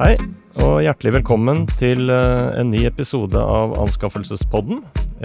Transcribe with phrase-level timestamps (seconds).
[0.00, 0.14] Hei,
[0.64, 4.78] og hjertelig velkommen til eh, en ny episode av Anskaffelsespodden.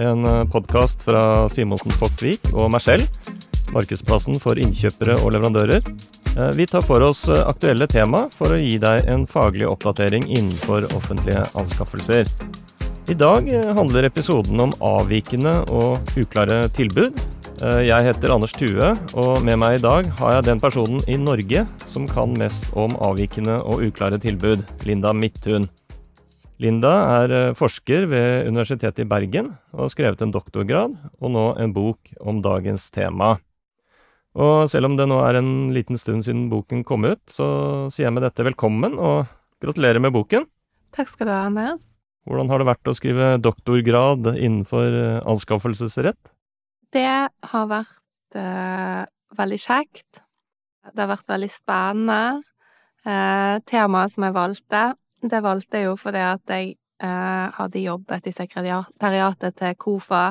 [0.04, 3.30] En podkast fra Simonsen Fogtvik og meg selv,
[3.72, 5.80] markedsplassen for innkjøpere og leverandører.
[5.80, 10.28] Eh, Vi tar for oss eh, aktuelle tema for å gi deg en faglig oppdatering
[10.28, 12.28] innenfor offentlige anskaffelser.
[13.08, 17.16] I dag eh, handler episoden om avvikende og uklare tilbud.
[17.56, 21.16] Eh, Jeg heter Anders Thue, og med meg i dag har jeg den personen i
[21.16, 25.64] Norge som kan mest om avvikende og uklare tilbud, Linda Midthun.
[26.60, 31.46] Linda er eh, forsker ved Universitetet i Bergen og har skrevet en doktorgrad, og nå
[31.56, 33.38] en bok om dagens tema.
[34.36, 38.10] Og selv om det nå er en liten stund siden boken kom ut, så sier
[38.10, 39.32] jeg med dette velkommen, og
[39.64, 40.44] gratulerer med boken.
[40.92, 41.80] Takk skal du ha, Andreas.
[42.28, 46.35] Hvordan har det vært å skrive doktorgrad innenfor eh, anskaffelsesrett?
[46.96, 49.02] Det har vært eh,
[49.36, 50.22] veldig kjekt.
[50.86, 52.44] Det har vært veldig spennende.
[53.04, 54.82] Eh, temaet som jeg valgte,
[55.20, 56.70] det valgte jeg jo fordi at jeg
[57.04, 60.22] eh, hadde jobbet i sekretariatet til KOFA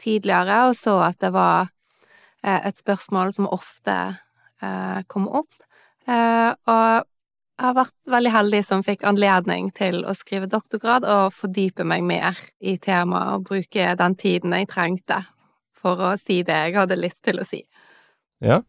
[0.00, 1.68] tidligere, og så at det var
[2.42, 3.98] eh, et spørsmål som ofte
[4.64, 5.52] eh, kom opp.
[6.08, 11.36] Eh, og jeg har vært veldig heldig som fikk anledning til å skrive doktorgrad og
[11.36, 15.20] fordype meg mer i temaet og bruke den tiden jeg trengte
[15.84, 17.60] for å si det jeg hadde lyst til å si.
[18.44, 18.62] Ja,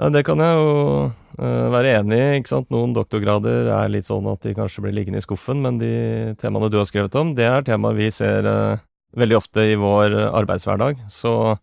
[0.00, 0.72] ja det kan jeg jo
[1.10, 2.32] uh, være enig i.
[2.40, 2.72] ikke sant?
[2.74, 5.94] Noen doktorgrader er litt sånn at de kanskje blir liggende i skuffen, men de
[6.40, 8.82] temaene du har skrevet om, det er temaer vi ser uh,
[9.14, 11.06] veldig ofte i vår arbeidshverdag.
[11.12, 11.54] Så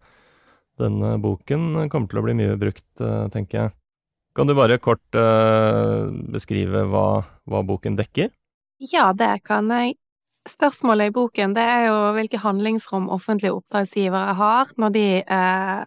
[0.82, 3.76] denne boken kommer til å bli mye brukt, uh, tenker jeg.
[4.36, 8.30] Kan du bare kort eh, beskrive hva, hva boken dekker?
[8.80, 9.98] Ja, det kan jeg.
[10.50, 15.84] Spørsmålet i boken det er jo hvilke handlingsrom offentlige oppdragsgivere har når de eh,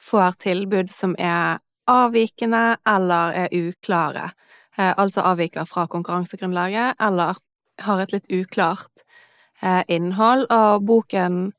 [0.00, 4.30] får tilbud som er avvikende eller er uklare.
[4.78, 7.36] Eh, altså avviker fra konkurransegrunnlaget eller
[7.84, 9.04] har et litt uklart
[9.60, 10.46] eh, innhold.
[10.48, 11.52] Og boken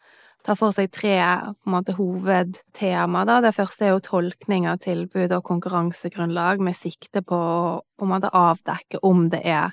[0.43, 1.19] tar for seg tre
[1.69, 3.27] måte, hovedtema.
[3.29, 3.39] Da.
[3.45, 9.27] Det første er jo tolkning av tilbud og konkurransegrunnlag med sikte på å avdekke om
[9.29, 9.69] det er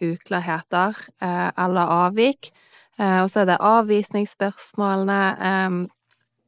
[0.00, 2.52] uklarheter eh, eller avvik.
[2.98, 5.76] Eh, og så er det avvisningsspørsmålene eh,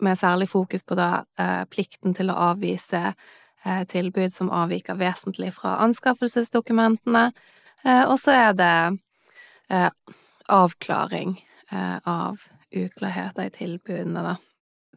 [0.04, 5.54] med særlig fokus på da eh, plikten til å avvise eh, tilbud som avviker vesentlig
[5.54, 7.30] fra anskaffelsesdokumentene.
[7.84, 8.92] og så er det
[10.48, 11.34] avklaring
[12.04, 12.41] av
[12.72, 14.36] uklarheter i tilbudene, da.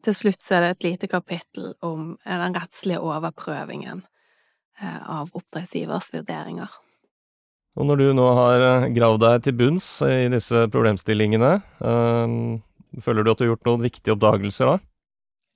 [0.04, 4.06] Til slutt så er det et lite kapittel om den rettslige overprøvingen
[5.04, 6.72] av oppdragsgivers vurderinger.
[7.78, 11.52] Og når du nå har gravd deg til bunns i disse problemstillingene,
[13.06, 14.78] føler du at du har gjort noen viktige oppdagelser da?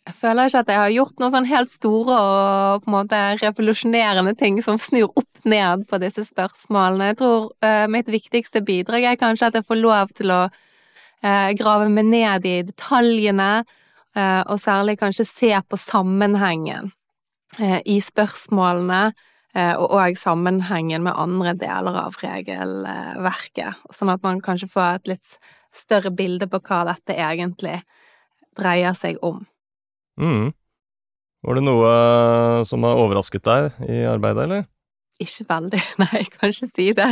[0.09, 3.17] Jeg føler ikke at jeg har gjort noen sånn helt store og på en måte
[3.41, 7.11] revolusjonerende ting som snur opp ned på disse spørsmålene.
[7.11, 10.43] Jeg tror uh, mitt viktigste bidrag er kanskje at jeg får lov til å
[11.21, 13.61] grave meg ned i detaljene,
[14.17, 16.87] og særlig kanskje se på sammenhengen
[17.85, 19.11] i spørsmålene,
[19.51, 25.33] og òg sammenhengen med andre deler av regelverket, sånn at man kanskje får et litt
[25.75, 27.81] større bilde på hva dette egentlig
[28.57, 29.41] dreier seg om.
[30.19, 30.51] Mm.
[31.41, 31.91] Var det noe
[32.69, 34.65] som har overrasket deg i arbeidet, eller?
[35.21, 37.11] Ikke veldig, nei, jeg kan ikke si det.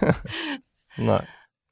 [1.10, 1.22] nei.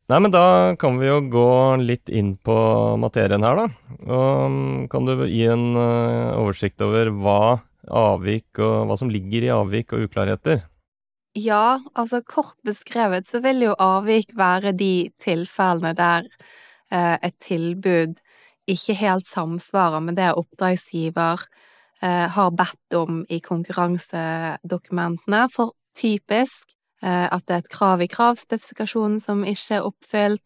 [0.08, 1.48] Nei, men da kan vi jo gå
[1.82, 2.56] litt inn på
[2.96, 3.66] materien her, da.
[4.08, 7.58] Og kan du gi en uh, oversikt over hva
[7.90, 10.64] avvik og hva som ligger i avvik og uklarheter?
[11.38, 16.26] Ja, altså kort beskrevet så vil jo avvik være de tilfellene der
[16.90, 18.16] eh, et tilbud
[18.68, 21.44] ikke helt samsvarer med det oppdragsgiver
[22.02, 28.10] eh, har bedt om i konkurransedokumentene, for typisk eh, at det er et krav i
[28.12, 30.44] kravspesifikasjonen som ikke er oppfylt,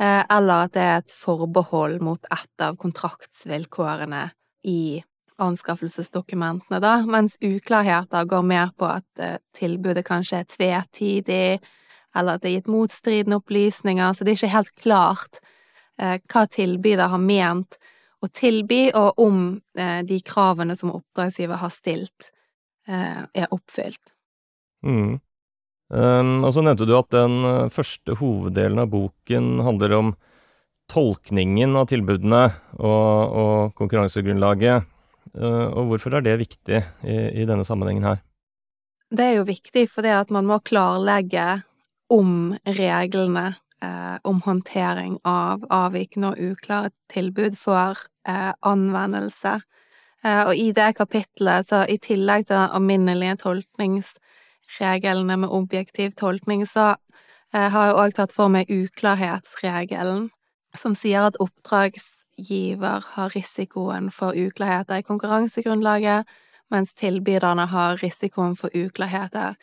[0.00, 4.26] eh, eller at det er et forbehold mot et av kontraktsvilkårene
[4.66, 5.02] i
[5.40, 11.60] anskaffelsesdokumentene, da, mens uklarheter går mer på at eh, tilbudet kanskje er tvetydig,
[12.16, 15.42] eller at det er gitt motstridende opplysninger, så det er ikke helt klart
[16.00, 17.76] Eh, hva tilbyder har ment
[18.20, 19.42] å tilby, og om
[19.76, 22.32] eh, de kravene som oppdragsgiver har stilt,
[22.90, 24.00] er oppfylt.
[24.82, 25.20] Mm.
[25.92, 30.08] Og så nevnte du at den første hoveddelen av boken handler om
[30.90, 32.40] tolkningen av tilbudene
[32.80, 34.88] og, og konkurransegrunnlaget.
[35.36, 38.22] Uh, og hvorfor er det viktig i, i, denne sammenhengen her?
[39.10, 41.60] Det er jo viktig fordi at man må klarlegge
[42.10, 47.98] om reglene eh, om håndtering av avvikende og uklare tilbud får
[48.28, 49.60] eh, anvendelse.
[50.24, 56.66] Eh, og i det kapitlet, så i tillegg til den alminnelige tolkningsreglene med objektiv tolkning,
[56.68, 56.94] så
[57.54, 60.28] eh, har jeg òg tatt for meg uklarhetsregelen,
[60.76, 61.40] som sier at
[62.40, 66.24] oppdragsgiver har risikoen for uklarheter i konkurransegrunnlaget,
[66.70, 69.56] mens tilbyderne har risikoen for uklarheter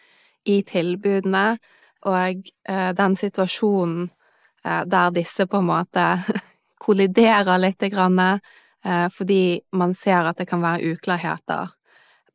[0.45, 1.57] i tilbudene,
[2.05, 4.09] og eh, den situasjonen
[4.63, 6.21] eh, der disse på en måte
[6.85, 8.19] kolliderer lite grann,
[8.85, 11.67] eh, fordi man ser at det kan være uklarheter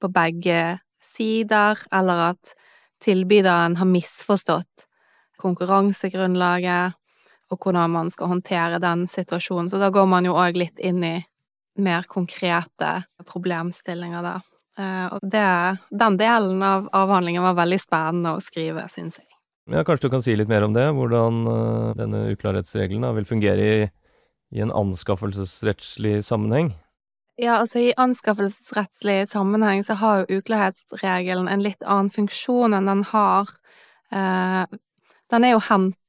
[0.00, 2.54] på begge sider, eller at
[3.00, 4.88] tilbyderen har misforstått
[5.38, 6.94] konkurransegrunnlaget
[7.52, 9.68] og hvordan man skal håndtere den situasjonen.
[9.70, 11.16] Så da går man jo òg litt inn i
[11.82, 14.34] mer konkrete problemstillinger, da.
[14.78, 15.48] Eh, og det,
[15.90, 19.28] den delen av avhandlingen var veldig spennende å skrive, syns jeg.
[19.70, 20.88] Ja, kanskje du kan si litt mer om det?
[20.96, 23.84] Hvordan uh, denne uklarhetsregelen da, vil fungere i,
[24.56, 26.72] i en anskaffelsesrettslig sammenheng?
[27.40, 33.06] Ja, altså i anskaffelsesrettslig sammenheng så har jo uklarhetsregelen en litt annen funksjon enn den
[33.08, 33.48] har
[34.12, 34.64] eh,
[35.32, 36.01] Den er jo hentet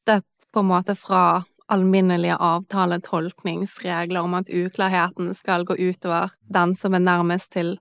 [0.53, 7.03] på en måte fra alminnelige avtaletolkningsregler om at uklarheten skal gå utover den som er
[7.03, 7.75] nærmest til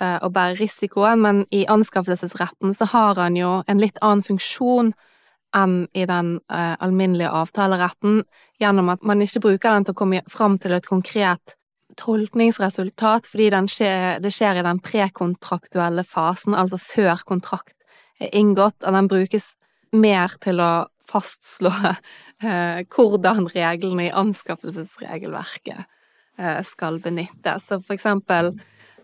[0.00, 4.92] eh, å bære risikoen, men i anskaffelsesretten så har han jo en litt annen funksjon
[5.56, 8.22] enn i den eh, alminnelige avtaleretten,
[8.62, 11.56] gjennom at man ikke bruker den til å komme fram til et konkret
[11.98, 17.74] tolkningsresultat fordi skjer, det skjer i den prekontraktuelle fasen, altså før kontrakt
[18.20, 19.54] er inngått, og den brukes
[19.90, 21.72] mer til å fastslå
[22.44, 25.80] eh, hvordan reglene i anskaffelsesregelverket
[26.38, 27.68] eh, skal benyttes.
[27.68, 28.54] Så for eksempel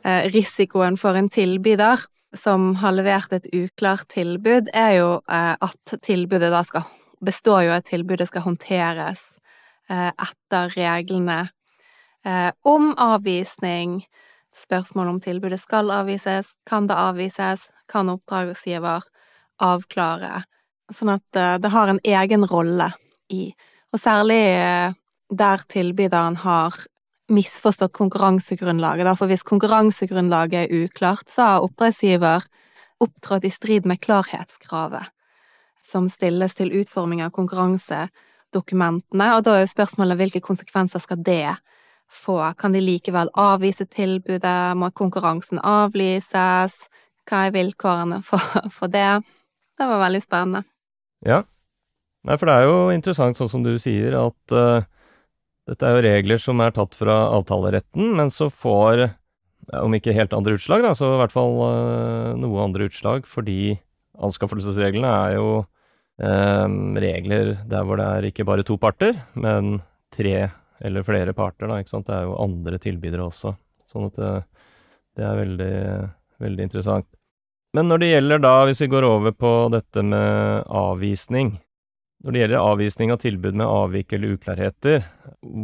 [0.05, 2.07] eh, risikoen for en tilbyder
[2.37, 6.87] som har levert et uklart tilbud, er jo eh, at tilbudet da skal
[7.25, 9.23] består jo at tilbudet skal håndteres
[9.89, 11.47] eh, etter reglene
[12.27, 14.01] Eh, om avvisning,
[14.55, 19.05] spørsmål om tilbudet skal avvises, kan det avvises, kan oppdragsgiver
[19.63, 20.43] avklare,
[20.93, 22.91] sånn at eh, det har en egen rolle
[23.33, 23.51] i,
[23.93, 24.95] og særlig eh,
[25.31, 26.77] der tilbyderen har
[27.33, 32.47] misforstått konkurransegrunnlaget, for hvis konkurransegrunnlaget er uklart, så har oppdragsgiver
[33.03, 35.11] opptrådt i strid med klarhetskravet
[35.87, 41.57] som stilles til utforming av konkurransedokumentene, og da er jo spørsmålet hvilke konsekvenser skal det
[42.11, 42.39] få?
[42.59, 44.77] Kan de likevel avvise tilbudet?
[44.79, 46.75] Må konkurransen avlyses?
[47.27, 48.43] Hva er vilkårene for,
[48.77, 49.23] for det?
[49.77, 50.65] Det var veldig spennende.
[51.25, 51.45] Ja.
[52.27, 54.83] Nei, for det er jo interessant, sånn som du sier, at uh,
[55.71, 59.07] dette er jo regler som er tatt fra avtaleretten, men så får,
[59.79, 63.77] om ikke helt andre utslag, da, så i hvert fall uh, noe andre utslag, fordi
[64.27, 66.67] anskaffelsesreglene er jo uh,
[66.99, 69.79] regler der hvor det er ikke bare to parter, men
[70.15, 70.49] tre
[70.85, 72.09] eller flere parter, da, ikke sant.
[72.09, 73.55] Det er jo andre tilbydere også.
[73.89, 74.33] Sånn at det,
[75.17, 75.77] det er veldig,
[76.43, 77.09] veldig interessant.
[77.77, 81.59] Men når det gjelder da, hvis vi går over på dette med avvisning
[82.25, 85.05] Når det gjelder avvisning av tilbud med avvik eller uklarheter,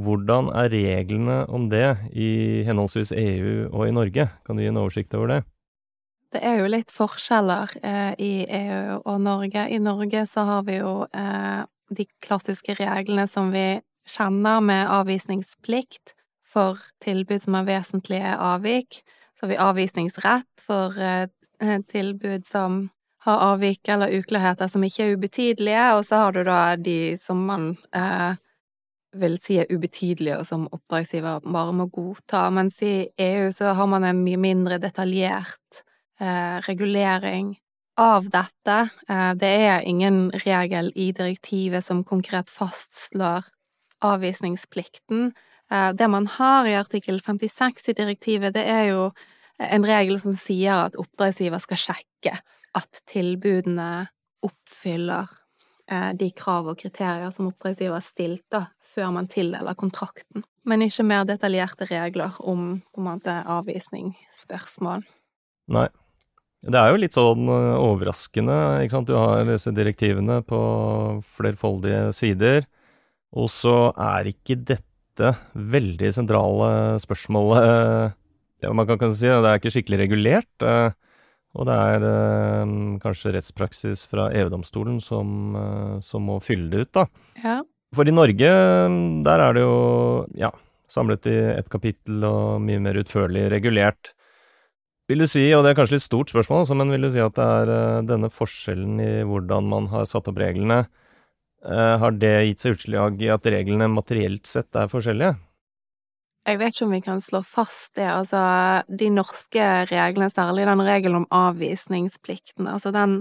[0.05, 4.29] hvordan er reglene om det i henholdsvis EU og i Norge?
[4.45, 5.39] Kan du gi en oversikt over det?
[6.37, 9.65] Det er jo litt forskjeller eh, i EU og Norge.
[9.73, 11.65] I Norge så har vi jo eh,
[11.97, 13.81] de klassiske reglene som vi
[14.13, 16.15] kjenner med avvisningsplikt
[16.53, 19.03] for tilbud som har vesentlige avvik.
[19.35, 21.27] Så har vi avvisningsrett for eh,
[21.89, 22.89] tilbud som
[23.23, 27.45] har avvik eller uklarheter som ikke er ubetydelige, og så har du da de som
[27.47, 28.35] man eh,
[29.15, 32.49] vil si er ubetydelige, og som oppdragsgiver bare må godta.
[32.51, 35.83] Mens i EU så har man en mye mindre detaljert
[36.21, 37.55] eh, regulering
[38.01, 38.79] av dette.
[39.09, 43.47] Eh, det er ingen regel i direktivet som konkret fastslår
[44.03, 45.31] avvisningsplikten.
[45.71, 49.11] Eh, det man har i artikkel 56 i direktivet, det er jo
[49.71, 52.35] en regel som sier at oppdragsgiver skal sjekke
[52.79, 54.07] at tilbudene
[54.43, 55.31] oppfyller
[55.91, 58.65] eh, de krav og kriterier som oppdragsgiver har stilt da,
[58.95, 60.45] før man tildeler kontrakten.
[60.69, 65.05] Men ikke mer detaljerte regler om på avvisningsspørsmål.
[65.73, 65.89] Nei.
[66.63, 69.11] Det er jo litt sånn eh, overraskende, ikke sant.
[69.11, 70.61] Du har disse direktivene på
[71.37, 72.69] flerfoldige sider.
[73.35, 76.69] Og så er ikke dette veldig sentrale
[77.03, 78.15] spørsmålet
[78.63, 79.29] ja, man kan, kan si.
[79.29, 80.67] Det er ikke skikkelig regulert.
[80.67, 80.95] Eh,
[81.53, 86.93] og det er eh, kanskje rettspraksis fra EU-domstolen som, eh, som, må fylle det ut,
[87.03, 87.07] da.
[87.43, 87.59] Ja.
[87.93, 88.51] For i Norge,
[89.27, 89.77] der er det jo
[90.41, 90.49] ja,
[90.89, 94.15] samlet i ett kapittel og mye mer utførlig regulert.
[95.11, 97.21] Vil du si, og det er kanskje litt stort spørsmål, altså, men vil du si
[97.21, 100.87] at det er denne forskjellen i hvordan man har satt opp reglene,
[101.63, 105.37] Eh, har det gitt seg utslag i at reglene materielt sett er forskjellige?
[106.43, 108.41] Jeg vet ikke om vi kan slå fast det, altså
[108.91, 113.21] de norske reglene, særlig den regelen om avvisningsplikten, altså den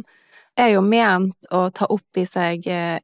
[0.58, 2.98] er jo ment å ta opp i seg eh,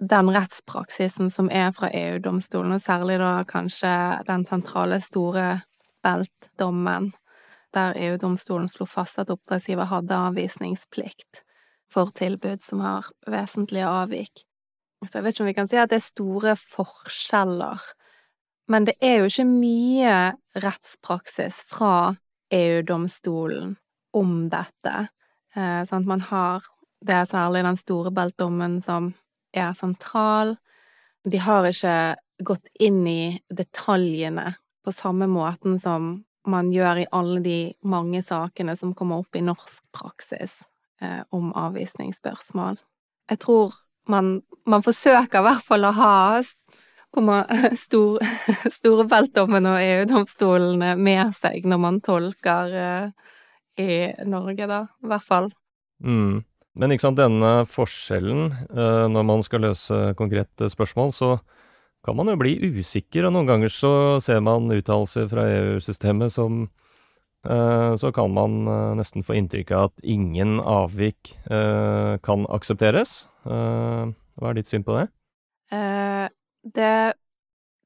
[0.00, 3.92] den rettspraksisen som er fra EU-domstolen, og særlig da kanskje
[4.28, 5.60] den sentrale store
[6.00, 7.12] Belt-dommen,
[7.76, 11.44] der EU-domstolen slo fast at oppdragsgiver hadde avvisningsplikt
[11.92, 14.46] for tilbud som har vesentlige avvik.
[15.04, 17.84] Så jeg vet ikke om vi kan si at det er store forskjeller
[18.70, 20.16] men det er jo ikke mye
[20.62, 22.14] rettspraksis fra
[22.54, 23.74] EU-domstolen
[24.14, 25.08] om dette.
[25.54, 26.06] Eh, sant?
[26.06, 26.62] Man har
[27.00, 29.14] Det er særlig den store beltdommen som
[29.56, 30.58] er sentral.
[31.24, 36.10] De har ikke gått inn i detaljene på samme måten som
[36.46, 40.60] man gjør i alle de mange sakene som kommer opp i norsk praksis
[41.00, 42.76] eh, om avvisningsspørsmål.
[43.32, 46.14] Jeg tror man, man forsøker i hvert fall å ha
[47.14, 47.22] på
[47.84, 48.20] stor,
[48.70, 53.34] store feltdommen og EU-domstolene med seg når man tolker uh,
[53.80, 55.50] i Norge, da, i hvert fall.
[56.04, 56.42] Mm.
[56.80, 61.32] Men ikke sant, denne forskjellen, uh, når man skal løse konkrete spørsmål, så
[62.06, 63.92] kan man jo bli usikker, og noen ganger så
[64.24, 66.62] ser man uttalelser fra EU-systemet som
[67.44, 68.62] uh, Så kan man
[68.96, 71.34] nesten få inntrykk av at ingen avvik
[72.24, 73.26] kan aksepteres.
[73.44, 75.06] hva er ditt syn på det?
[76.62, 77.14] Det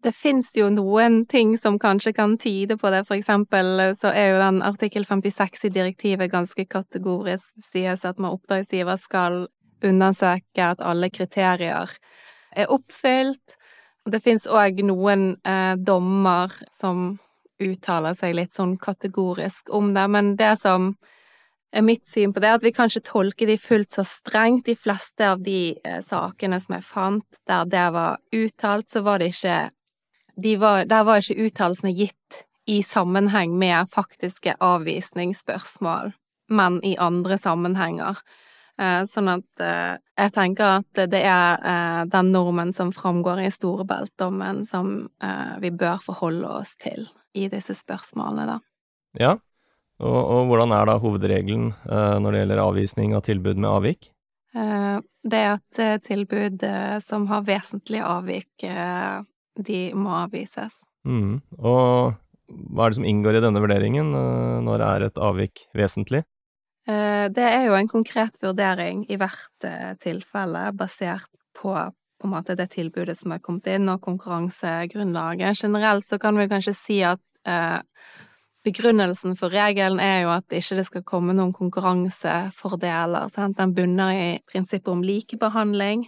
[0.04, 4.35] det fins jo noen ting som kanskje kan tyde på det, for eksempel så er
[4.35, 9.47] jo den artikkel 56 i direktivet ganske kategorisk, sies at man oppdragsgiver skal
[9.85, 11.93] undersøke at alle kriterier
[12.54, 13.57] er oppfylt.
[14.04, 17.14] Det fins òg noen eh, dommer som
[17.62, 20.93] uttaler seg litt sånn kategorisk om det, men det som
[21.83, 24.66] mitt syn på det, at vi kan ikke tolke de fullt så strengt.
[24.69, 29.19] De fleste av de eh, sakene som jeg fant der det var uttalt, så var
[29.19, 29.59] det ikke
[30.37, 36.12] de var, Der var ikke uttalelsene gitt i sammenheng med faktiske avvisningsspørsmål,
[36.50, 38.19] men i andre sammenhenger.
[38.78, 43.50] Eh, sånn at eh, jeg tenker at det er eh, den normen som framgår i
[43.54, 48.59] Storebeltdommen, som eh, vi bør forholde oss til i disse spørsmålene, da.
[49.19, 49.37] Ja,
[50.03, 54.11] og, og, hvordan er da hovedregelen eh, når det gjelder avvisning av tilbud med avvik?
[54.55, 59.23] Eh, det er at eh, tilbud eh, som har vesentlige avvik, eh,
[59.65, 60.75] de må avvises.
[61.07, 61.39] Mm.
[61.61, 62.15] Og
[62.75, 64.11] hva er det som inngår i denne vurderingen?
[64.19, 66.25] Eh, når er et avvik vesentlig?
[66.85, 69.67] Det er jo en konkret vurdering i hvert
[70.05, 71.73] tilfelle, basert på
[72.21, 75.63] på en måte det tilbudet som er kommet inn, og konkurransegrunnlaget.
[75.65, 77.21] Generelt så kan vi kanskje si at
[78.64, 83.28] Begrunnelsen for regelen er jo at ikke det skal komme noen konkurransefordeler.
[83.35, 83.59] Sant?
[83.59, 86.06] Den bunner i prinsippet om likebehandling,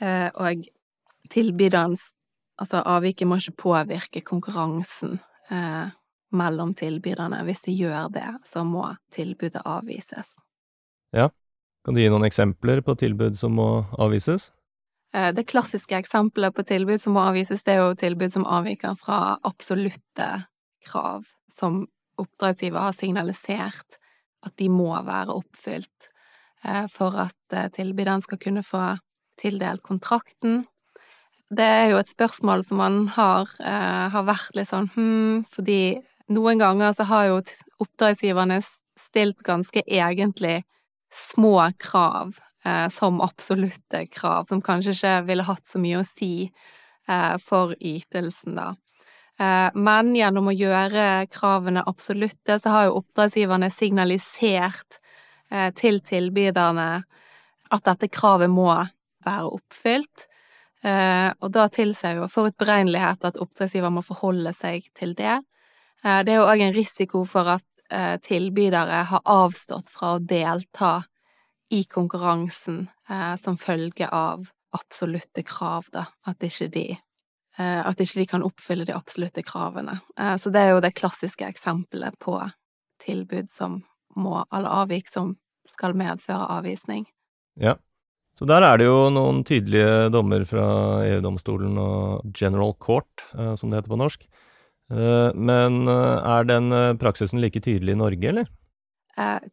[0.00, 0.66] eh, og
[1.32, 2.10] tilbyderens
[2.56, 5.18] Altså, avviket må ikke påvirke konkurransen
[5.52, 5.90] eh,
[6.32, 7.42] mellom tilbyderne.
[7.44, 10.30] Hvis de gjør det, så må tilbudet avvises.
[11.12, 11.28] Ja.
[11.84, 13.68] Kan du gi noen eksempler på tilbud som må
[14.00, 14.48] avvises?
[15.12, 18.96] Eh, det klassiske eksempelet på tilbud som må avvises, det er jo tilbud som avviker
[18.98, 20.30] fra absolutte
[20.86, 21.84] krav som
[22.20, 23.98] oppdragsgiver har signalisert
[24.46, 26.08] at de må være oppfylt
[26.64, 28.82] eh, for at eh, tilbyderen skal kunne få
[29.40, 30.64] tildelt kontrakten.
[31.52, 35.98] Det er jo et spørsmål som man har, eh, har vært litt sånn hm, fordi
[36.32, 37.42] noen ganger så har jo
[37.84, 38.60] oppdragsgiverne
[38.98, 40.62] stilt ganske egentlig
[41.14, 42.40] små krav
[42.90, 46.48] som absolutte krav, som kanskje ikke ville hatt så mye å si
[47.38, 48.72] for ytelsen, da.
[49.40, 54.98] Eh, men gjennom å gjøre kravene absolutte, så har jo oppdragsgiverne signalisert
[55.50, 56.88] eh, til tilbyderne
[57.76, 58.70] at dette kravet må
[59.26, 60.26] være oppfylt.
[60.86, 65.40] Eh, og da tilsier jo forutberegnelighet at oppdragsgiver må forholde seg til det.
[66.06, 67.64] Det er jo òg en risiko for at
[68.22, 70.90] tilbydere har avstått fra å delta
[71.72, 72.84] i konkurransen
[73.40, 74.44] som følge av
[74.76, 76.84] absolutte krav, da, at ikke de
[77.58, 80.00] at ikke de kan oppfylle de absolutte kravene.
[80.20, 82.38] Eh, så det er jo det klassiske eksempelet på
[83.02, 83.80] tilbud som
[84.16, 85.34] må, eller avvik som
[85.68, 87.06] skal medføre avvisning.
[87.60, 87.76] Ja.
[88.36, 90.66] Så der er det jo noen tydelige dommer fra
[91.06, 94.28] EU-domstolen og General Court, eh, som det heter på norsk.
[94.86, 98.44] Men er den praksisen like tydelig i Norge, eller?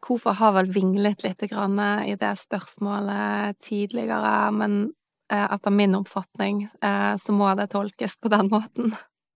[0.06, 7.14] Hvorfor har vel vinglet litt i det spørsmålet tidligere, men Eh, etter min oppfatning, eh,
[7.18, 8.94] så må det tolkes på den måten.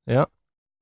[0.08, 0.26] Ja,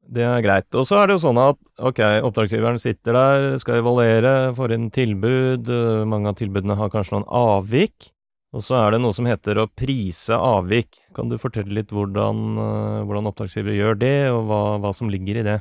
[0.06, 0.68] det er greit.
[0.78, 4.90] Og så er det jo sånn at ok, oppdragsgiveren sitter der, skal evaluere, får inn
[4.94, 8.12] tilbud, eh, mange av tilbudene har kanskje noen avvik,
[8.56, 11.02] Og så er det noe som heter å prise avvik.
[11.14, 15.42] Kan du fortelle litt hvordan, eh, hvordan oppdragsgivere gjør det, og hva, hva, som ligger
[15.42, 15.58] i det?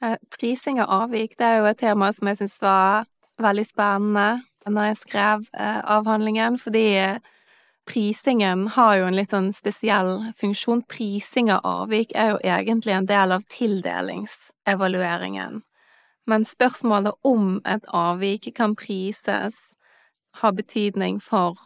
[0.00, 3.08] Eh, prising av avvik, det er jo et tema som jeg syns var
[3.42, 7.18] veldig spennende når jeg skrev eh, avhandlingen, fordi
[7.86, 10.82] prisingen har jo en litt sånn spesiell funksjon.
[10.88, 15.62] Prising av avvik er jo egentlig en del av tildelingsevalueringen.
[16.26, 19.54] Men spørsmålet om et avvik kan prises,
[20.40, 21.58] har betydning for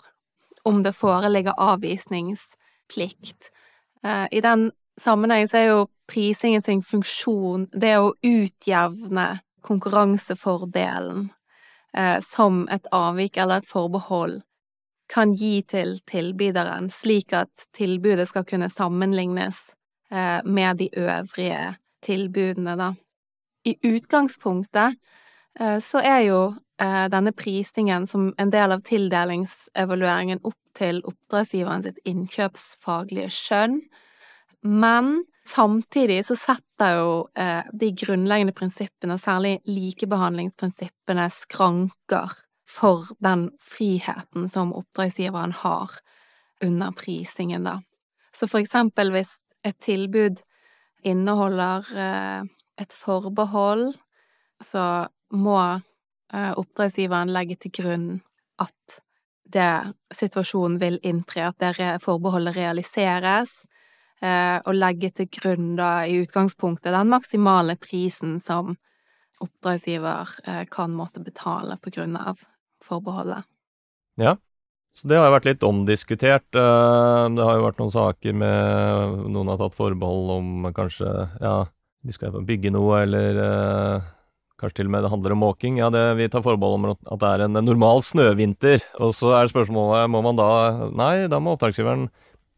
[0.68, 3.50] om det foreligger avvisningsplikt.
[4.04, 11.30] Eh, I den sammenheng så er jo prisingen sin funksjon det å utjevne konkurransefordelen
[11.96, 14.42] eh, som et avvik eller et forbehold
[15.08, 19.60] kan gi til tilbyderen, slik at tilbudet skal kunne sammenlignes
[20.12, 21.74] eh, med de øvrige
[22.04, 22.92] tilbudene, da.
[23.66, 25.00] I utgangspunktet
[25.82, 26.42] så er jo
[26.80, 33.80] Eh, denne prisingen som en del av tildelingsevalueringen opp til oppdragsgiveren sitt innkjøpsfaglige skjønn,
[34.62, 35.08] men
[35.48, 44.48] samtidig så setter jo eh, de grunnleggende prinsippene, og særlig likebehandlingsprinsippene, skranker for den friheten
[44.48, 45.98] som oppdragsgiveren har
[46.62, 47.78] under prisingen, da.
[48.34, 49.30] Så for eksempel hvis
[49.66, 50.42] et tilbud
[51.06, 52.42] inneholder eh,
[52.78, 53.94] et forbehold,
[54.62, 55.58] så må
[56.32, 58.08] Eh, oppdragsgiveren legge til grunn
[58.60, 58.98] at
[59.48, 63.54] det situasjonen vil inntre, at det forbeholdet realiseres,
[64.20, 68.76] eh, og legge til grunn da i utgangspunktet den maksimale prisen som
[69.40, 72.42] oppdragsgiver kan måtte betale på grunn av
[72.88, 73.46] forbeholdet.
[74.18, 74.34] Ja,
[74.96, 76.46] så det har jo vært litt omdiskutert.
[76.50, 81.58] Det har jo vært noen saker med noen har tatt forbehold om kanskje ja,
[82.02, 83.42] de skal bygge noe, eller
[84.58, 85.76] Kanskje til og med det handler om måking.
[85.78, 88.82] Ja, det, vi tar forbehold om at det er en normal snøvinter.
[88.98, 90.48] Og så er spørsmålet må man da
[90.98, 92.08] Nei, da må oppdragsgiveren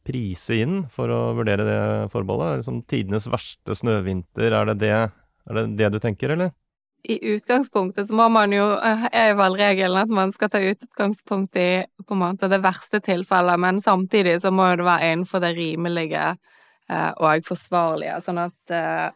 [0.09, 1.81] prise inn for å vurdere det
[2.15, 2.63] forbeholdet.
[2.63, 6.55] Liksom tidenes verste snøvinter, er det det, er det det du tenker, eller?
[7.03, 11.57] I utgangspunktet så må man jo eh, Er vel regelen at man skal ta utgangspunkt
[11.57, 15.55] i på en måte det verste tilfellet, men samtidig så må det være innenfor det
[15.57, 16.27] rimelige
[16.91, 19.09] eh, og forsvarlige, sånn at eh,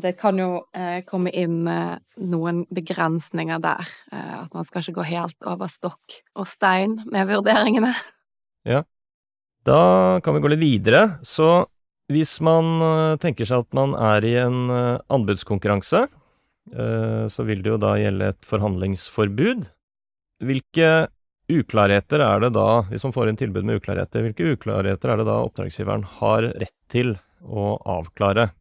[0.00, 0.62] det kan jo
[1.10, 3.88] komme inn noen begrensninger der.
[4.14, 7.90] At man skal ikke gå helt over stokk og stein med vurderingene.
[8.70, 8.84] Ja.
[9.66, 11.02] Da kan vi gå litt videre.
[11.26, 11.66] Så
[12.06, 14.70] hvis man tenker seg at man er i en
[15.10, 16.06] anbudskonkurranse,
[16.70, 19.64] så vil det jo da gjelde et forhandlingsforbud.
[20.46, 20.90] Hvilke
[21.50, 25.26] uklarheter er det da, hvis man får inn tilbud med uklarheter, hvilke uklarheter er det
[25.26, 28.52] da oppdragsgiveren har rett til å avklare?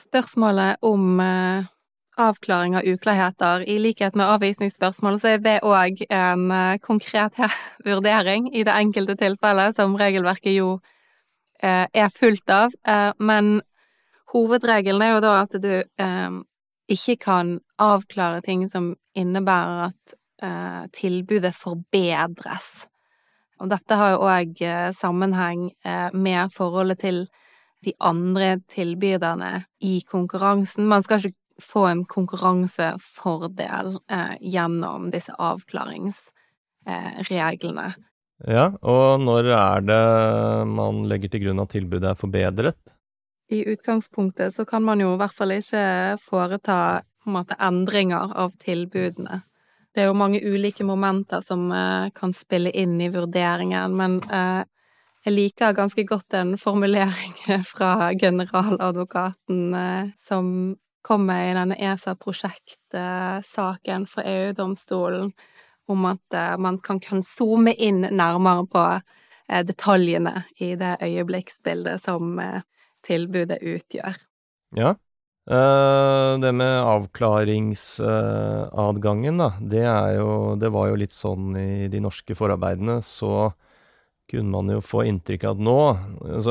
[0.00, 1.64] spørsmålet om uh,
[2.20, 7.36] avklaring av uklarheter, i likhet med avvisningsspørsmål, så er det òg en uh, konkret
[7.88, 10.78] vurdering i det enkelte tilfellet, som regelverket jo
[11.60, 12.72] er fullt av.
[13.20, 13.58] men
[14.32, 15.74] hovedregelen er jo da at du
[16.90, 20.16] ikke kan avklare ting som innebærer at
[20.96, 22.86] tilbudet forbedres.
[23.60, 24.62] Og dette har jo òg
[24.96, 25.66] sammenheng
[26.16, 27.18] med forholdet til
[27.84, 30.88] de andre tilbyderne i konkurransen.
[30.88, 37.88] Man skal ikke få en konkurransefordel eh, gjennom disse avklaringsreglene.
[37.90, 37.94] Eh,
[38.54, 40.00] ja, og når er det
[40.72, 42.80] man legger til grunn at tilbudet er forbedret?
[43.50, 48.52] I utgangspunktet så kan man jo i hvert fall ikke foreta en måte endringer av
[48.62, 49.40] tilbudene.
[49.90, 54.62] Det er jo mange ulike momenter som eh, kan spille inn i vurderingen, men eh,
[55.26, 57.34] jeg liker ganske godt en formulering
[57.72, 65.32] fra generaladvokaten eh, som kommer i denne ESA-prosjektsaken for EU-domstolen,
[65.90, 72.00] om at eh, man kan, kan zoome inn nærmere på eh, detaljene i det øyeblikksbildet
[72.06, 72.38] som
[73.06, 74.16] tilbudet utgjør.
[74.76, 74.94] Ja.
[75.50, 82.34] Det med avklaringsadgangen, da, det er jo Det var jo litt sånn i de norske
[82.38, 83.50] forarbeidene, så
[84.30, 85.96] kunne man jo få inntrykk av at nå
[86.36, 86.50] altså,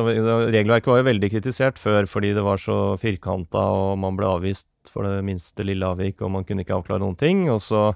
[0.51, 4.67] Regelverket var jo veldig kritisert før fordi det var så firkanta, og man ble avvist
[4.89, 7.45] for det minste lille avvik, og man kunne ikke avklare noen ting.
[7.53, 7.91] Og så,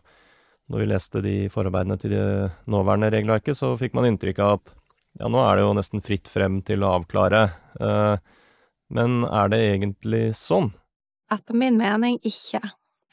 [0.71, 2.27] når vi leste de forarbeidene til det
[2.71, 4.73] nåværende regelverket, så fikk man inntrykk av at
[5.19, 7.43] ja, nå er det jo nesten fritt frem til å avklare.
[7.79, 8.15] Eh,
[8.93, 10.71] men er det egentlig sånn?
[11.33, 12.61] Etter min mening ikke.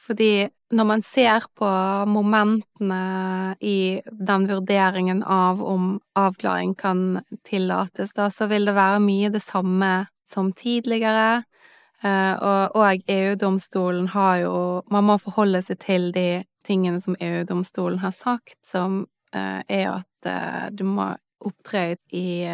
[0.01, 1.69] Fordi når man ser på
[2.09, 9.33] momentene i den vurderingen av om avklaring kan tillates, da, så vil det være mye
[9.35, 9.91] det samme
[10.31, 11.43] som tidligere.
[12.03, 14.55] Eh, og, og EU-domstolen har jo
[14.89, 19.03] Man må forholde seg til de tingene som EU-domstolen har sagt, som
[19.37, 21.11] eh, er at uh, du må
[21.45, 22.45] opptre i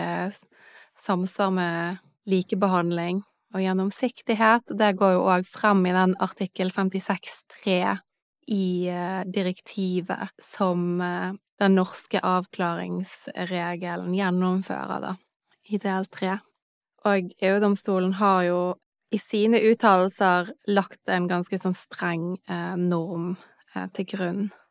[1.03, 3.23] samsvar med likebehandling
[3.55, 4.75] og gjennomsiktighet.
[4.79, 7.97] Det går jo òg frem i den artikkel 56.3
[8.53, 11.01] i uh, direktivet som
[11.59, 15.15] den norske avklaringsregelen gjennomfører, da,
[15.73, 16.37] i del tre.
[17.07, 18.61] Og EU-domstolen har jo
[19.15, 23.37] i sine uttalelser lagt en ganske sånn streng eh, norm
[23.75, 24.65] eh, til grunn eh,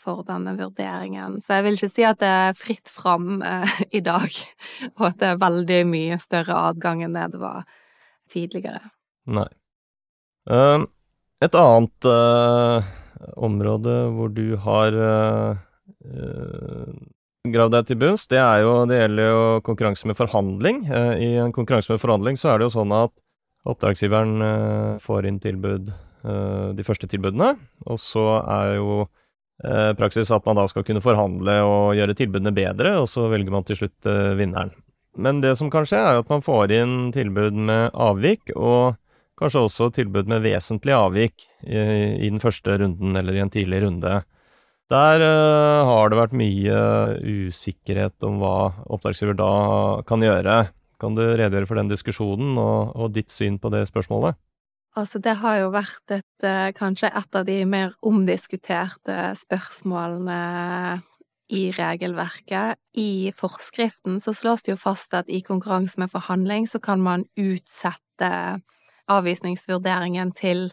[0.00, 1.40] for denne vurderingen.
[1.42, 4.30] Så jeg vil ikke si at det er fritt fram eh, i dag,
[4.96, 7.64] og at det er veldig mye større adgang enn det det var
[8.32, 8.82] tidligere.
[9.26, 9.48] Nei.
[10.46, 10.86] Uh,
[11.42, 12.06] et annet
[13.34, 14.94] område hvor du har
[17.50, 20.84] gravd deg til bunns, det er jo Det gjelder jo konkurranse med forhandling.
[20.86, 23.12] I en konkurranse med forhandling så er det jo sånn at
[23.66, 27.56] Oppdragsgiveren eh, får inn tilbud, eh, de første tilbudene,
[27.90, 29.15] og så er jo eh,
[29.96, 33.64] praksis at man da skal kunne forhandle og gjøre tilbudene bedre, og så velger man
[33.64, 34.74] til slutt vinneren.
[35.16, 38.98] Men det som kan skje, er at man får inn tilbud med avvik, og
[39.40, 44.20] kanskje også tilbud med vesentlig avvik i, den første runden eller i en tidlig runde.
[44.92, 46.80] Der uh, har det vært mye
[47.48, 49.52] usikkerhet om hva oppdragsgiver da
[50.06, 50.60] kan gjøre.
[51.02, 54.38] Kan du redegjøre for den diskusjonen og, og ditt syn på det spørsmålet?
[54.96, 61.02] Altså, det har jo vært et, eh, kanskje et av de mer omdiskuterte spørsmålene
[61.52, 62.76] i regelverket.
[62.96, 67.26] I forskriften så slås det jo fast at i konkurranse med forhandling så kan man
[67.36, 68.62] utsette
[69.08, 70.72] avvisningsvurderingen til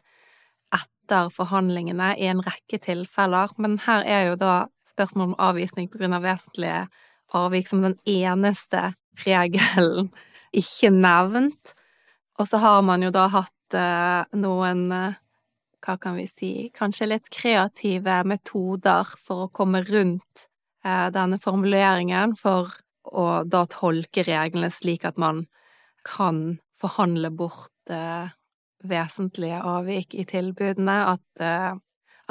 [0.73, 4.53] etter forhandlingene i en rekke tilfeller, men her er jo da
[4.88, 6.88] spørsmål om avvisning på grunn av vesentlige
[7.33, 8.93] avvik som den eneste
[9.27, 10.09] regelen
[10.53, 11.73] ikke nevnt.
[12.39, 15.19] Og så har man jo da hatt eh, noen eh,
[15.83, 20.45] hva kan vi si, kanskje litt kreative metoder for å komme rundt
[20.86, 22.71] eh, denne formuleringen, for
[23.03, 25.43] å da tolke reglene slik at man
[26.07, 27.69] kan forhandle bort
[28.83, 31.43] vesentlige avvik i tilbudene, at,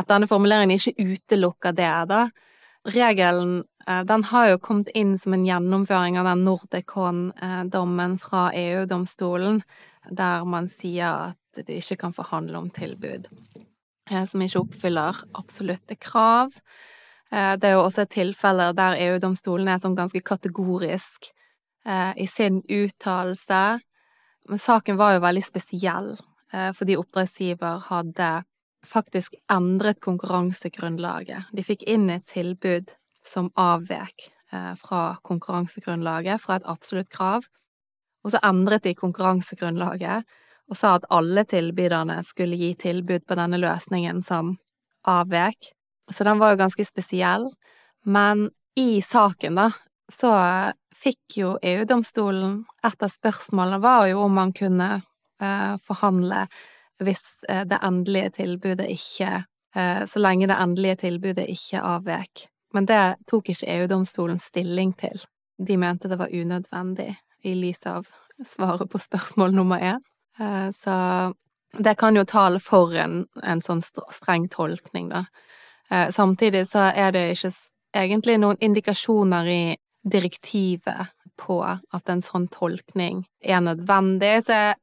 [0.00, 2.22] at denne formuleringen ikke utelukker det, da.
[2.88, 3.62] Regelen
[4.09, 9.61] den har jo kommet inn som en gjennomføring av den Nordicon-dommen fra EU-domstolen,
[10.11, 13.29] der man sier at du ikke kan forhandle om tilbud
[14.11, 16.55] eh, som ikke oppfyller absolutte krav.
[17.31, 21.33] Eh, det er jo også tilfeller der EU-domstolen er sånn ganske kategorisk
[21.83, 23.81] i sin uttalelse.
[24.47, 26.12] Men saken var jo veldig spesiell,
[26.79, 28.29] fordi oppdragsgiver hadde
[28.87, 31.51] faktisk endret konkurransegrunnlaget.
[31.53, 32.93] De fikk inn et tilbud
[33.27, 37.47] som avvek eh, fra konkurransegrunnlaget, fra et absolutt krav.
[38.22, 40.26] Og så endret de konkurransegrunnlaget
[40.70, 44.54] og sa at alle tilbyderne skulle gi tilbud på denne løsningen som
[45.08, 45.72] avvek.
[46.12, 47.48] Så den var jo ganske spesiell.
[48.04, 49.68] Men i saken, da,
[50.12, 50.32] så
[50.96, 54.88] fikk jo EU-domstolen Et av spørsmålene var jo om man kunne
[55.42, 56.46] eh, forhandle
[57.02, 59.30] hvis eh, det endelige tilbudet ikke
[59.74, 65.20] eh, Så lenge det endelige tilbudet ikke avvek men det tok ikke EU-domstolen stilling til.
[65.58, 68.07] De mente det var unødvendig i lys av
[68.46, 70.02] svaret på spørsmål nummer én.
[70.38, 70.96] Eh, så
[71.78, 75.24] det kan jo tale for en, en sånn streng tolkning, da.
[75.90, 77.52] Eh, samtidig så er det ikke
[77.96, 79.62] egentlig noen indikasjoner i
[80.02, 84.74] direktivet på at en sånn tolkning er nødvendig, så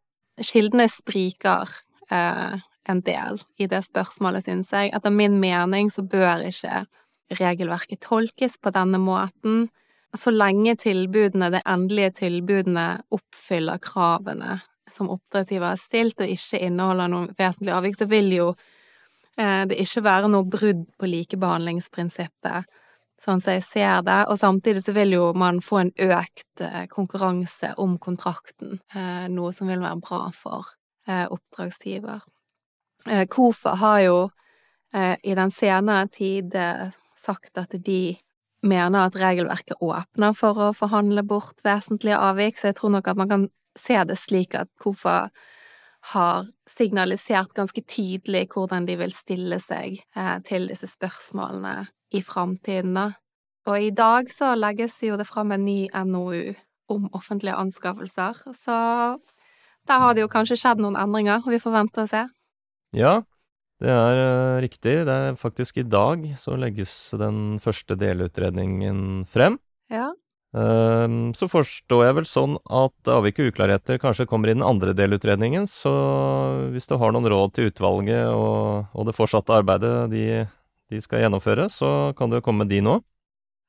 [0.46, 1.70] kildene spriker
[2.12, 4.94] eh, en del i det spørsmålet, syns jeg.
[4.96, 6.86] Etter min mening så bør ikke
[7.38, 9.68] regelverket tolkes på denne måten.
[10.18, 14.60] Så lenge tilbudene, de endelige tilbudene, oppfyller kravene
[14.92, 18.48] som oppdragsgiver har stilt, og ikke inneholder noen vesentlig avvik, så vil jo
[19.38, 22.70] eh, det ikke være noe brudd på likebehandlingsprinsippet,
[23.20, 24.20] sånn som jeg ser det.
[24.32, 29.54] Og samtidig så vil jo man få en økt eh, konkurranse om kontrakten, eh, noe
[29.56, 30.76] som vil være bra for
[31.10, 32.20] oppdragsgiver.
[33.34, 34.18] KOFA har jo
[34.94, 36.54] i den senere tid
[37.18, 38.12] sagt at de
[38.66, 43.20] mener at regelverket åpner for å forhandle bort vesentlige avvik, så jeg tror nok at
[43.20, 45.30] man kan se det slik at KOFA
[46.14, 52.96] har signalisert ganske tydelig hvordan de vil stille seg eh, til disse spørsmålene i framtiden,
[52.96, 53.08] da.
[53.70, 56.56] Og i dag så legges jo det fram en ny NOU
[56.90, 58.78] om offentlige anskaffelser, så
[59.88, 62.24] der har det jo kanskje skjedd noen endringer, og vi får vente og se.
[62.98, 63.20] Ja,
[63.80, 64.96] det er uh, riktig.
[65.08, 69.56] Det er faktisk i dag så legges den første delutredningen frem.
[69.92, 70.12] Ja.
[70.50, 74.96] Uh, så forstår jeg vel sånn at avvik og uklarheter kanskje kommer i den andre
[74.98, 75.94] delutredningen, så
[76.74, 80.26] hvis du har noen råd til utvalget og, og det fortsatte arbeidet de,
[80.90, 82.98] de, skal gjennomføre, så kan du komme med de nå.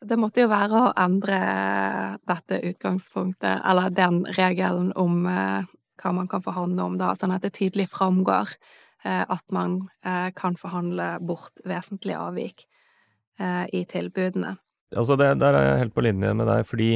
[0.01, 1.39] Det måtte jo være å endre
[2.25, 5.67] dette utgangspunktet, eller den regelen om eh,
[6.01, 10.29] hva man kan forhandle om, da, sånn at det tydelig framgår eh, at man eh,
[10.37, 12.67] kan forhandle bort vesentlige avvik
[13.41, 14.57] eh, i tilbudene.
[14.97, 16.93] Altså, det, der er jeg helt på linje med deg, fordi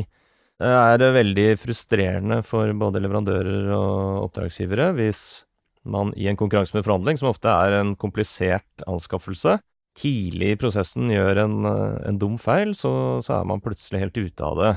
[0.64, 5.42] det er veldig frustrerende for både leverandører og oppdragsgivere hvis
[5.82, 9.58] man i en konkurranse med forhandling, som ofte er en komplisert anskaffelse,
[9.98, 14.46] tidlig i prosessen gjør en, en dum feil, så, så, er man plutselig helt ute
[14.46, 14.72] av det.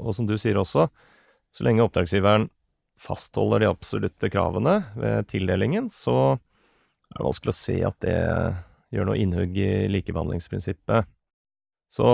[0.00, 0.88] Og som du sier også,
[1.54, 2.48] så lenge oppdragsgiveren
[3.00, 8.20] fastholder de absolutte kravene ved tildelingen, så er det vanskelig å se at det
[8.94, 11.10] gjør noe innhugg i likebehandlingsprinsippet.
[11.90, 12.08] Så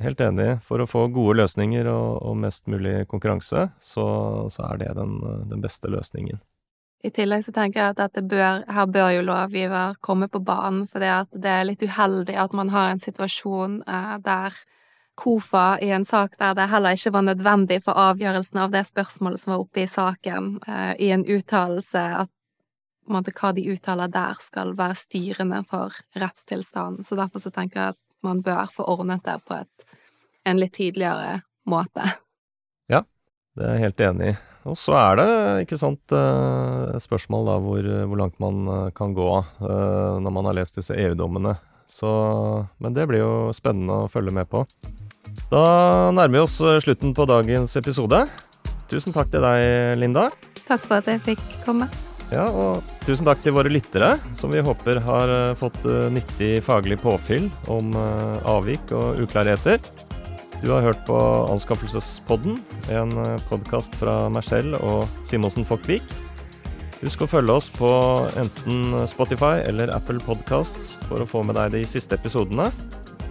[0.00, 0.50] helt enig.
[0.66, 4.06] For å få gode løsninger og, og mest mulig konkurranse, så,
[4.52, 5.18] så er det den,
[5.50, 6.40] den, beste løsningen.
[7.04, 11.00] I tillegg så tenker jeg at bør, her bør jo lovgiver komme på banen, for
[11.00, 14.58] det, er litt uheldig at man har en situasjon eh, der
[15.20, 19.42] KOFA i en sak der det heller ikke var nødvendig for avgjørelsen av det spørsmålet
[19.42, 22.30] som var oppe i saken, eh, i en uttalelse at
[23.10, 27.04] hva de uttaler der, skal være styrende for rettstilstanden.
[27.04, 29.88] Så derfor så tenker jeg at man bør få ordnet det på et,
[30.46, 32.06] en litt tydeligere måte.
[32.88, 33.02] Ja,
[33.58, 34.36] det er jeg helt enig i.
[34.70, 35.28] Og så er det,
[35.66, 39.28] ikke sant, eh, spørsmål da hvor, hvor langt man eh, kan gå
[39.60, 41.58] når man har lest disse EU-dommene.
[42.78, 44.64] Men det blir jo spennende å følge med på.
[45.50, 45.62] Da
[46.14, 48.22] nærmer vi oss slutten på dagens episode.
[48.90, 50.28] Tusen takk til deg, Linda.
[50.62, 51.88] Takk for at jeg fikk komme.
[52.30, 56.60] Ja, og tusen takk til våre lyttere, som vi håper har eh, fått eh, nyttig
[56.62, 59.82] faglig påfyll om eh, avvik og uklarheter.
[60.60, 61.18] Du har hørt på
[61.50, 62.60] Anskaffelsespodden,
[62.94, 63.14] en
[63.48, 66.04] podkast fra Mercell og Simonsen Fokkvik.
[67.00, 67.90] Husk å følge oss på
[68.38, 72.68] enten Spotify eller Apple Podcasts for å få med deg de siste episodene.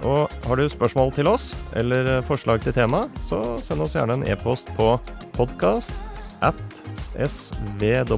[0.07, 4.27] Og har du spørsmål til oss eller forslag til tema, så send oss gjerne en
[4.29, 4.93] e-post på
[5.35, 5.93] podkast
[6.45, 6.59] at
[7.19, 8.15] svw.no.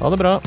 [0.00, 0.38] Ha det bra.